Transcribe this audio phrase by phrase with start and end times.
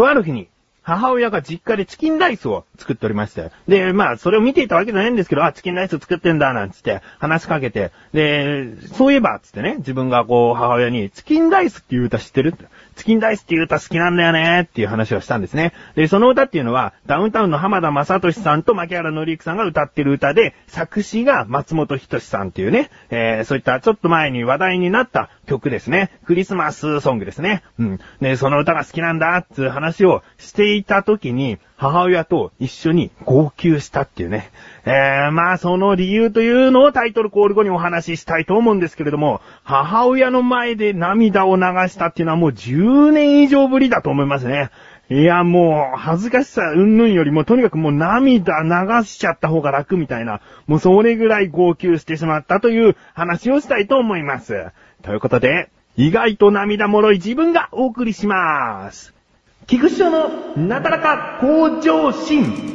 [0.00, 0.49] とある日に、
[0.82, 3.50] 母親が実家でチキンライスを作っておりまして。
[3.68, 12.54] で、まあ、それを見ていたわけじゃないんですけど、あ、チキンライス作ってんだ、なんつって話しかけて、で、そういえば、つってね、自分がこう、母親に、チキンライスっていう歌知ってる？
[12.96, 15.72] チキンライスっていう歌好きなんだよねっていう話をしたんですね。
[15.94, 26.10] で、その歌っていうのは、ダウンタウンの浜田正俊さんと牧原紀之さんが歌ってる歌で、作詞が松本人志さんっていうね、えー、そういったちょっと前に話題になった曲ですね。
[26.26, 27.62] クリスマスソングですね。
[27.78, 28.00] うん。
[28.20, 34.50] で、その歌が好きなんだっていう話をしてていた時に、母親と一緒に号泣したっていうね。
[34.84, 44.70] えー、まあその理由というのをタイトルコール後にお話ししたいと思うんですけれども、母親の前で涙を流したっていうのはもう10年以上ぶりだと思いますね。
[45.08, 54.66] いや、もう、恥ずかしさ、うんぬんよりも、とにかくもう涙流しちゃった方が楽みたいな、もうそれぐらい号泣してしまったという話をしたいと思います。
[55.02, 59.19] ということで、意外と涙もろい自分がお送りします。
[59.66, 62.70] 菊池賞のなだらか向上心。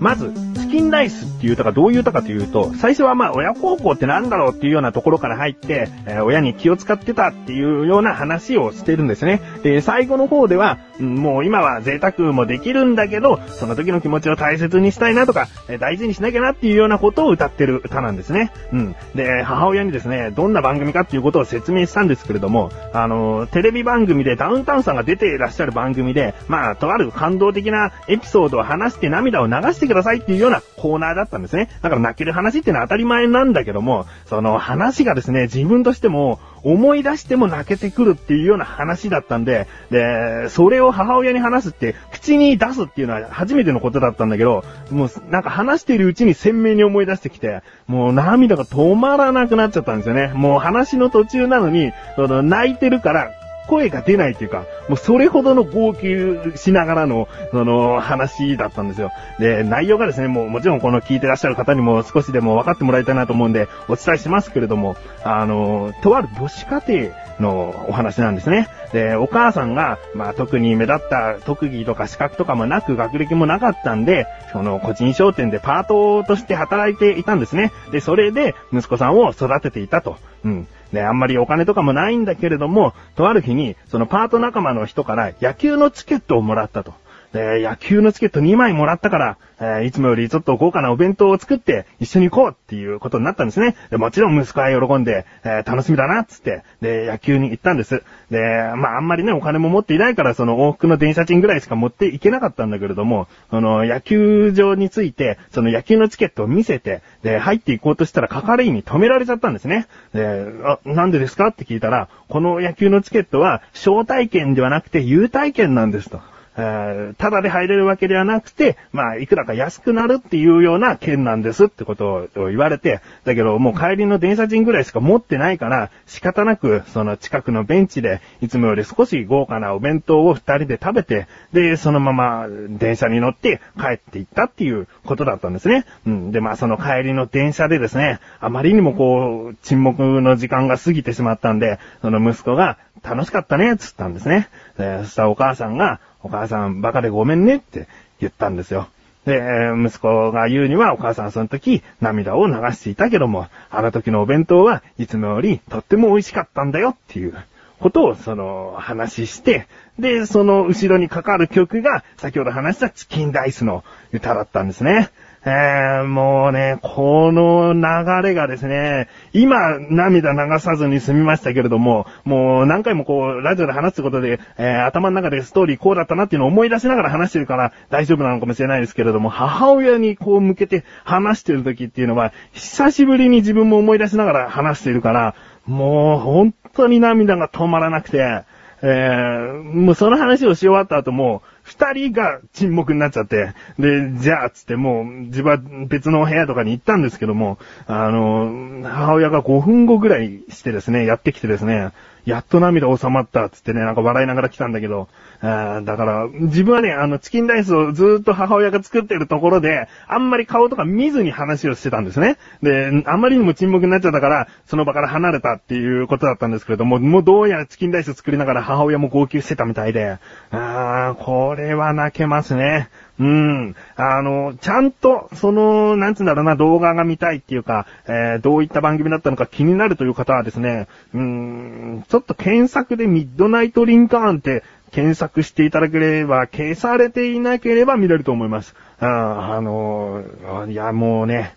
[0.00, 0.32] まず、
[0.70, 9.40] キンライスっていう歌がどういう歌かというと、最初はまあ親孝行ってなんだろうっていうようなところから入って、えー、親に気を使ってたっていうような話をしてるんですね。
[9.62, 18.52] で、最後の方では、もう今は贅沢もできるんだけど、その時の気持ちを大切にしたいなとか、えー、大事にしなきゃなっていうようなことを歌ってる歌なんですね。
[18.72, 18.96] うん。
[19.14, 31.68] で、母親にですね、どんな番組かっていうことを説明したんですけれども、あの、テレビ番組でダウンタウンさんが出ていらっしゃる番組で、まあ、とある感動的なエピソードを話して涙を流してくださいっていうようなコーナーだったんですね。
[31.82, 50.32] だから泣ける話っていうのは当たり前なんだけども、その話がですね、自分としても思い出しても泣けてくるっていうような話だったんで、で、それを母親に話すって、口に出すっていうのは初めてのことだったんだけど、もうなんか話しているうちに鮮明に思い出してきて、もう涙が止まらなくなっちゃったんですよね。
[50.34, 53.30] もう話の途中なのに、その泣いてるから
[53.70, 59.12] 声が出ないっていうか、もうそれほどの号泣しながらの、その話だったんですよ。
[59.38, 68.68] で、内容がですね、もうもちろんこの聞いてらっしゃる方にも少しでも分かってもらいたいなと思うんで、お伝えしますけれども、あの、とある母子家庭のお話なんですね。
[68.92, 77.70] で、お母さんが、まあ特に目立った特技とか資格とかもなく学歴もなかったんで、その個人商店でパートとして働いていたんですね。
[77.92, 80.16] で、それで息子さんを育てていたと。
[80.44, 80.66] うん。
[80.92, 86.94] ね、あんまりお金とかもないんだけれども、とある日に、そのパート仲間の人から野球のチケットをもらったと。
[87.32, 93.76] で、野球のチケット2枚もらったから、えー、いつもよりちょっと豪華なお弁当を作って一緒に行こうっていうことになったんですね。
[93.90, 98.02] で、もちろん息子は喜んで、えー、楽しみだなっつって、で、野球に行ったんです。
[98.30, 98.40] で、
[98.76, 109.86] まあ、あんまりね、お金も持っていないから、その往復の電車賃ぐらいしか持っていけなかったんだけれども、その野球場について、その野球のチケットを見せて、で、入っていこうとしたら係員に止められちゃったんですね。
[110.14, 116.20] で、あ、なんでですかって聞いたら、この野球のチケットは、招待券ではなくて優待券なんですと。
[116.54, 135.84] ただで入れるわけではなくて、まあ、いくらか安くなるっていうような券なんですってことを言われて、だけどもう帰りの電車賃ぐらいしか持ってないから、仕方なく、その近くのベンチで、いつもより少し豪華なお弁当を二人で食べて、で、そのまま電車に乗って帰っていったっていうことだったんですね。
[136.06, 136.32] うん。
[136.32, 144.48] で、まあ、その帰りの電車でですね、あまりにもこう、沈黙の時間が過ぎてしまったんで、その息子が、楽しかったね、つったんですね。
[144.76, 147.88] そしたらお母さんが、お母さんバカでごめんねって
[148.20, 148.88] 言ったんですよ。
[149.24, 149.40] で、
[149.76, 157.34] 息子が言うにはお母さんその時涙を流していたけども、あの時のお弁当はいつもよりとっても美味しかったんだよっていう
[157.80, 159.66] ことをその話して、
[159.98, 165.10] で、その後ろにかかる曲が先ほど話したチキンダイスの歌だったんですね。
[165.42, 185.34] えー、もうね、この流れがですね、今、涙流さずに済みましたけれども、もう何回もこう、ラジオで話すことで、えー、頭の中でストーリーこうだったなっていうのを思い出しながら話してるから大丈夫なのかもしれないですけれども、母親にこう向けて話してる時っていうのは、久しぶりに自分も思い出しながら話してるから、
[185.66, 188.44] もう本当に涙が止まらなくて、
[188.82, 201.92] えー、もうその話をし終わった後も、二人が沈黙になっちゃって、で、じゃあ、つってもう、自分は別の部屋とかに行ったんですけども、あの、母親が5分後ぐらいしてですね、やってきてですね、
[202.24, 205.08] やっと涙収まったっつってね、なんか笑いながら来たんだけど、
[205.42, 212.36] あだから、自分はね、あの、チキンライスをずっと母親が作ってるところで、あんまり顔とか見ずに話をしてたんですね。
[212.62, 220.18] で、あまりにも沈黙になっちゃったから、その場から離れたっていうことだったんですけれども、もうどうやらチキンライス作りながら母親も号泣してたみたいで、
[220.50, 222.90] あー、これは泣けますね。
[223.20, 223.76] うん。
[223.96, 238.74] あの、ちゃんと、その、なんつうんだろうな、動画が見たいっていうか、えー、どういった番組だったのか気になるという方はですね、うん、ちょっと検索でミッドナイトリンカーンって検索していただければ、消されていなければ見れると思います。
[239.00, 240.24] ああの
[240.68, 241.54] いや、もうね、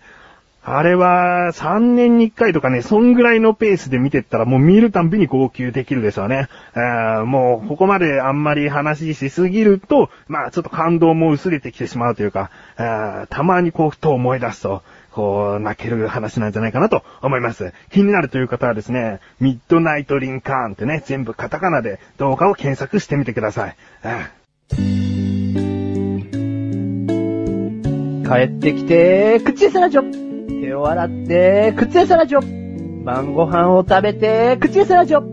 [0.66, 6.48] あれは3年に1回とかね、そんぐらいのペースで見てったらもう見るたんびに号泣できるですよね。
[7.26, 12.50] もうここまであんまり話しすぎると、まあちょっと感動も薄れてきてしまうというか、
[13.30, 17.74] たまにこうふと思い出すと、こう泣ける話なんじゃないかなと思います。
[17.92, 23.76] 気になるという方はですね、ミッドナイトリンカーンってね、全部カタカナで動画を検索してみてください。
[28.26, 32.40] 帰ってきて、口餌ラジオ手を洗って、靴屋さラジオ。
[33.04, 35.24] 晩ご飯を食べて、口屋さラジオ。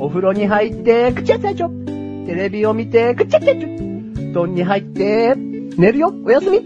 [0.00, 1.68] お風呂に入って、口屋さラジオ。
[2.26, 3.68] テレビを見て、口屋さラジオ。
[3.68, 6.58] 布団に入って、寝るよ、おやすみ。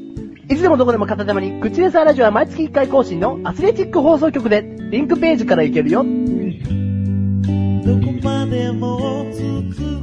[0.49, 6.03] いつでもどこでも片手間に、口屋さラジオは毎月1回更新のアスレチック放送局で、リンクページから行けるよ。
[6.03, 6.15] どこ
[8.23, 9.94] までも続く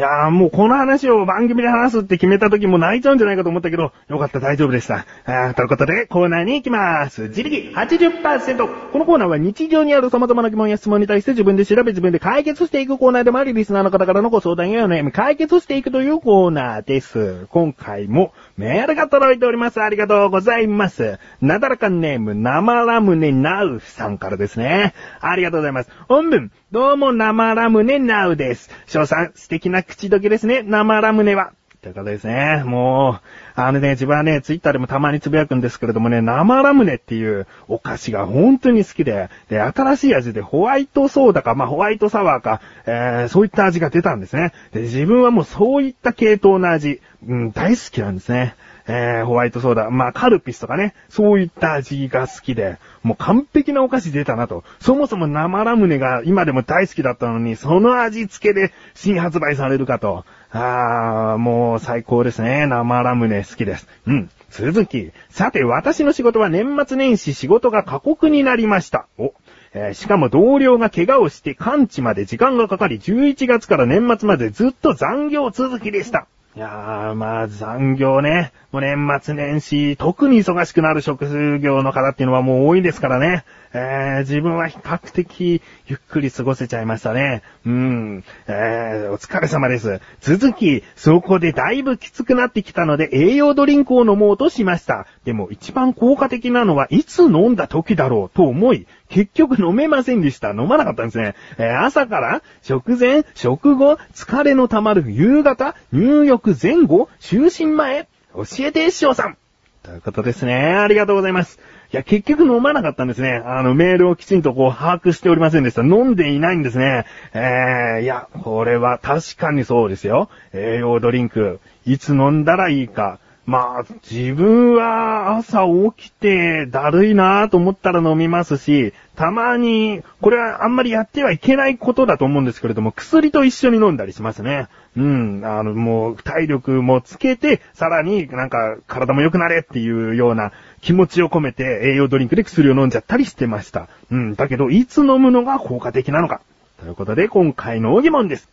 [0.00, 5.04] いやーもうこの話を番組で話すって決めた時も泣いちゃうんじゃないかと思ったけど、よかった大丈夫でした。
[5.26, 7.28] あということで、コーナーに行きます。
[7.28, 8.92] 自力80%。
[8.92, 17.46] このコーナーは日常にある様々な疑問や質問に対して自分で調べ自分で解決していくコーナーでもあり、リスナーの方からのご相談やお悩み解決していくというコーナーです。
[17.50, 19.80] 今回もメールが届いております。
[19.80, 21.18] ありがとうございます。
[21.40, 24.94] なだらかネーム、生ラムネナウさんからですね。
[25.20, 25.90] ありがとうございます。
[26.08, 28.70] 本文、どうも生ラムネナウです。
[28.86, 31.52] 翔さん、素敵な口どけですね、生ラムネは。
[31.82, 32.62] ということですね。
[32.66, 33.20] も
[33.56, 44.52] う、あのね、自分はね、ツイッターでもたまにつぶやくんですけれどもね、生ラムネっていうお菓子が本当に好きで、で、新しい味でホワイトソーダか、まあ、ホワイトサワーか、えー、そういった味が出たんですね。
[44.72, 48.56] で、自分はもうそういった系統の味、うん、大好きなんですね。
[48.86, 54.64] えー、ホワイトソーダ、まあ、カルピスとかね、そういった味が好きで、もう完璧なお菓子出たなと。
[54.80, 60.24] そもそも生ラムネが今でも大好きだったのに、その味付けで新発売されるかと。
[60.52, 62.66] あー、もう最高ですね。
[62.66, 63.86] 生ラムネ好きです。
[64.06, 64.30] うん。
[64.50, 65.12] 続き。
[65.28, 69.06] さて、私の仕事は年末年始仕事が過酷になりました。
[69.16, 69.32] お。
[69.72, 76.26] えー、しかも同僚が怪我をして完治まで時間がかかり、11月から年末までずっと残業続きでした。
[76.56, 78.52] いやー、まあ残業ね。
[78.72, 83.44] もう年末年始、特に忙しくなる職業の方っていうのはもう多いですからね。
[83.72, 87.42] えー、自分は比較的ゆっくり過ごせちゃいましたね。
[87.64, 88.24] うん。
[88.48, 90.00] えー、お疲れ様です。
[90.20, 95.06] 続き、そこでだいぶきつくなってきたので栄養ドリンクを飲もうとしました。
[95.24, 100.50] でも一番効果的なのはいつ飲んだ時だろうと思い、結局飲めませんでした。
[100.50, 101.34] 飲まなかったんですね。
[101.58, 109.36] えー、朝から、食前、食後、疲れの溜まる夕方、入浴前後、就寝前、教えて、師匠さん
[109.82, 110.54] ということですね。
[110.54, 111.58] ありがとうございます。
[111.92, 113.42] いや、結局飲まなかったんですね。
[113.44, 115.82] あの、メールをきちんとこう、把握しておりませんでした。
[115.82, 117.04] 飲んでいないんですね。
[117.34, 120.28] えー、いや、これは確かにそうですよ。
[120.52, 123.18] 栄養ドリンク、いつ飲んだらいいか。
[123.46, 125.64] まあ、自分は朝
[125.96, 134.68] 起きてだるいなと思ったら飲みますし、たまに、これはあんまりやってはいけないことだと思うんですけれども、薬と一緒に飲んだりしますね。
[134.96, 143.88] うん、あの、もう、体力もつけて、さらになんか体も良くなれっていうような気持ちを込めて栄養ドリンクで薬を飲んじゃったりしてました。
[144.10, 146.40] うん、だけど、いつ飲むのが効果的なのか。
[146.80, 148.48] ということで、今回の疑問です。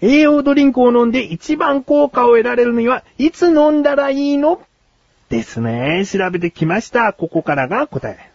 [0.00, 4.60] 栄養ドリンクを飲んで一番効果を得られるには、いつ飲んだらいいの？
[5.30, 6.04] ですね。
[6.06, 7.12] 調べてきました。
[7.12, 8.30] ここからが答え。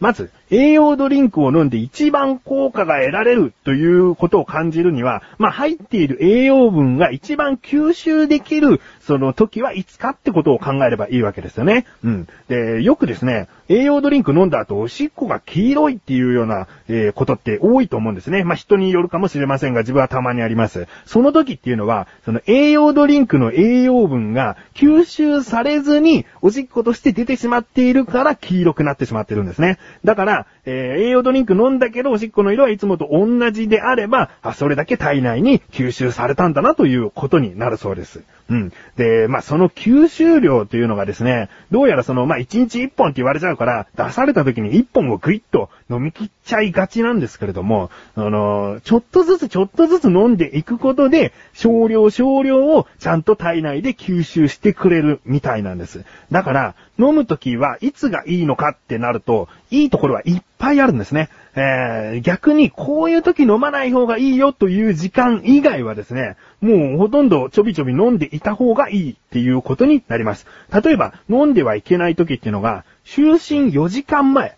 [0.00, 11.86] まず、栄養ドリンクを飲んで一番効果が得られるということを感じるには、まあ入っている栄養分が一番吸収できるその時はいつかってことを考えればいいわけですよね。
[12.04, 12.28] うん。
[12.48, 18.44] で、よくですね、栄養ドリンク飲んだ後おしっこが黄色いっていうような、えー、ことって多いと思うんですね。
[18.44, 20.86] まあ人によるかもしれませんが自分はたまにあります。
[21.06, 29.78] その時っていうのは、その栄養ドリンクの栄養分が吸収されずにおしっことして出てしまっているから黄色くなってしまってるんですね。
[30.04, 38.22] だから、えー、栄養ドリンク飲んだけど、おしっこの色はいつもと同じであれば、あ、それだけ体内に吸収されたんだなということになるそうです。
[38.50, 38.72] うん。
[38.96, 56.04] で、まあ、その吸収量というのがですね、どうやらその、まあ、1日1本って言われちゃうから、出された時に1本をグイッと飲み切っちゃいがちなんですけれども、あの、ちょっとずつちょっとずつ飲んでいくことで、少量少量をちゃんと体内で吸収してくれるみたいなんです。
[56.32, 61.28] だから、飲む時はいつがいいのかってなると、いいところはいっぱいあるんですね。
[61.54, 70.46] えー、逆にこういう時飲まない方がいいよという時間以外はですね、もうほとんどちょびちょび飲んでいた方がいいっていうことになります。
[70.72, 74.56] 例えば、飲んではいけない時っていうのが、就寝4時間前。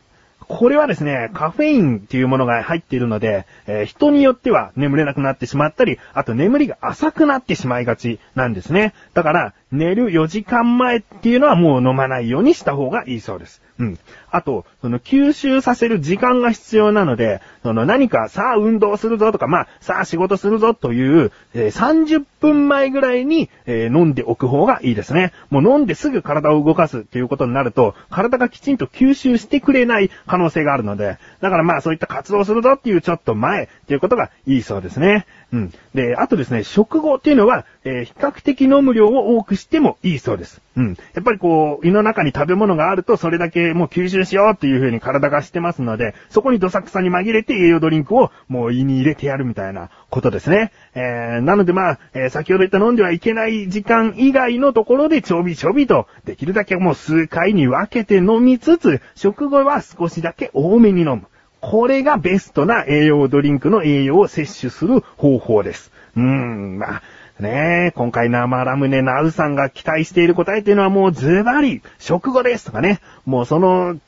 [0.50, 8.92] これはですね、カフェインっていうものが入っているので、えー、人によっては眠れなくなってしまったり、あと眠りが浅くなってしまいがちなんですね。
[9.14, 13.62] だから、寝る4時間前っていうのはもう飲まないようにした方がいいそうです。
[13.79, 13.99] うん。
[14.31, 25.33] あと、その吸収させる時間が必要なので、その何かさあ運動するぞとか、まあさあ仕事するぞという、えー、30分前ぐらいに、えー、飲んでおく方がいいですね。
[25.49, 35.27] もう飲んですぐ体を動かすっていうことになると、体がきちんと吸収してくれない可能性があるので、だからまあそういった活動するぞっていうちょっと前っていうことがいいそうですね。
[35.53, 35.73] うん。
[35.95, 40.61] で、あとですね、食後っていうのは、えー、比較的飲む量を多くしてもいいそうです。
[40.76, 40.97] うん。
[41.14, 50.73] やっぱりこう、胃の中に食べ物があると、それだけもう吸収しようっていう風に体がしてますので、そこにどさくさに紛れて栄養ドリンクをもう胃に入れてやるみたいなことですね。
[50.95, 61.23] えー、なのでまあ、えー、先ほど言った飲んではいけない時間以外のところでちょびちょびと、できるだけもう数回に分けて飲みつつ、食後は少しだけ多めに飲む。
[61.61, 65.93] これがベストな栄養ドリンクの栄養を摂取する方法です。
[66.17, 67.02] うーん、まあ、
[67.41, 73.99] ねえ、今回生ラムネナウさんが期待している答えっていうのはもうズバリ、食後ですとかね、もうその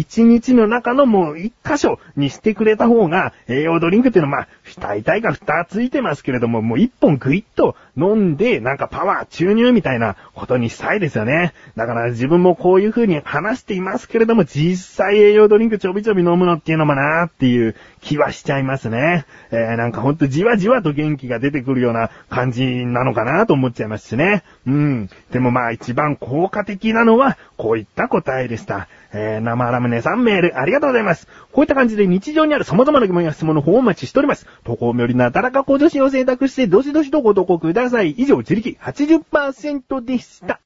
[0.00, 4.48] 一日の中のもう一箇所にしてくれた方が、栄養ドリンクっていうのはまあ、
[4.80, 11.52] 大体が二ついてますけれども、もう一本グイッと飲んで、なんかパワー注入みたいなことにしたいですよね。
[11.76, 19.26] だから自分もこういう風に話していますけれども、実際栄養ドリンクちょびちょび飲むのっていうのもなーっていう気はしちゃいますね。
[19.50, 24.44] えー、なんかほんとじわじわと元気が出てくるような感じなのかなと思っちゃいますしね。
[24.66, 25.10] うん。
[25.30, 28.88] でもまあ一番効果的なのは、こういった答えでした。
[29.12, 31.26] えー、生ラムネさんメールありがとうございます。
[31.52, 34.46] こういった感じで日常にある様々な疑問や質問の方をお待ちしております。
[34.64, 38.10] 投稿よりなだらか向上心を選択して、どしどしとご投稿ください。
[38.12, 40.60] 以上、自力80%でした。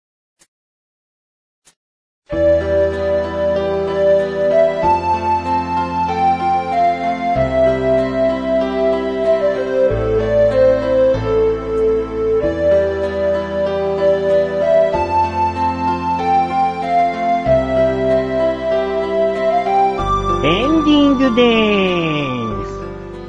[21.35, 22.85] です。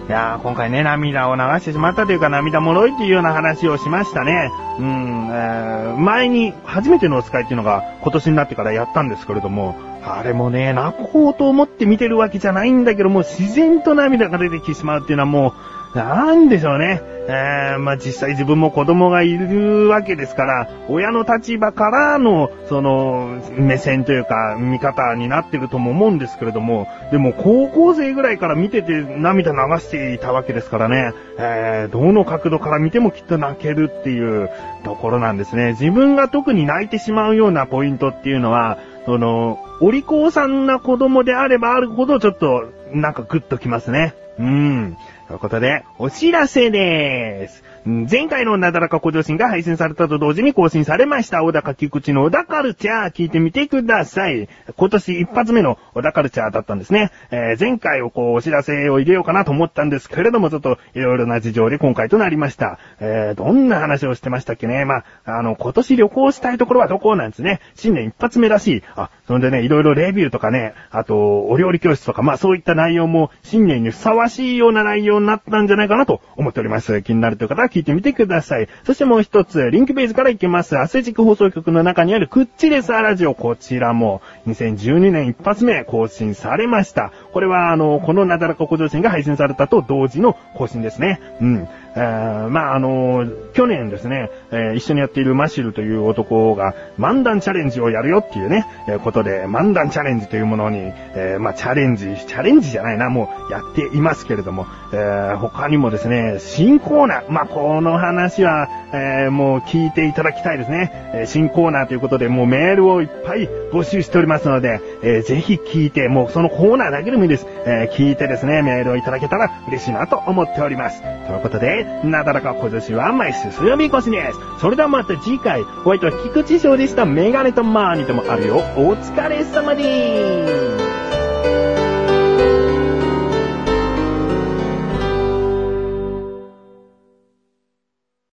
[0.07, 4.51] いやー、今回ね、涙を流してしまったというか、涙もろいというような話をしましたね。
[4.79, 15.53] うん、えー、前に、初めてのお使いっていうのが今年になってからやったんですけれども、あれもね、泣こうと思って見てるわけじゃないんだけども、自然と涙が出てきてしまうっていうのはも
[15.95, 17.01] う、なんでしょうね。
[17.27, 34.49] えー、まあ、実際自分も子供がいるわけですから、親の立場からの、その、目線というか、見方になってるとも思うんですけれども、でも高校生ぐらいから見てて涙流していたわけですからね、えー、どの角度から見てもきっと泣けるっていう
[34.83, 35.71] ところなんですね。
[35.71, 44.13] 自分が特に泣いてしまうようなポイントっていうのは、その、お利口さんな子供であればあるほどちょっと、なんかグッときますね。
[44.39, 44.97] うん。
[45.27, 47.63] ということで、お知らせでーす。
[47.85, 51.43] 前回のなだらか向上心が配信されたと同時に更新されました。
[51.43, 54.49] 小高菊池の小田カルチャー聞いてみてください。
[54.75, 57.11] 今年一発目の小田カルチャーだったんですね。
[57.29, 62.79] えー、前回をこうお知らせを入れようかなと思ったんですけれども、ちょっといろいろな事情で今回となりました。
[62.99, 64.83] えー、どんな話をしてましたっけね。
[64.85, 67.59] まあ、あの、今年旅行したいところはどこなんですね。
[67.75, 68.83] 新年一発目らしい。
[68.95, 77.03] あ、そんでね、いろいろレビューとかね、あと、お料理教室とか、まあそういった内容も新年にふさわしいような内容になったんじゃないかなと思っております。
[77.03, 78.69] 気になるという方は聞いてみてください。
[78.85, 80.77] そしてもう一つ、リンクベースから行きます。
[80.77, 87.11] アスレチック放送局の中にあるクッチレスアラジオ、こちらも2012年一発目更新されました。
[87.33, 91.19] これはあの、このなだらか向上心が配信されたと同時の更新ですね。
[91.41, 91.67] うん。
[91.97, 107.31] えー、まあ、あの去年ですね、えー、一緒にやっているマシルという男が漫談チャレンジをやるよっていうね、えー、ことで、漫談チャレンジというものに、えまあ、チャレンジ、チャレンジじゃないな、もうやっていますけれども、えー、他にもですね、新コーナー。
[107.31, 110.91] まあ、ここの話は、えー、もう聞いていただきたいですね。
[111.15, 117.47] えー、新コーナーということで、もうメールをいっぱい募集しておりますので、えー、ぜひ聞いて、もうそのコーナーだけでもいいです。
[117.65, 121.01] え、聞いてですね、メールをいただけたら嬉しいなと思っております。
[121.01, 124.37] ということで、なだらか小女子は毎週水曜日越しです。
[124.61, 127.05] それではまた次回、お相手は菊池翔でした。
[127.05, 128.57] メガネとマーニともあるよ。
[128.77, 130.64] お疲れ様です。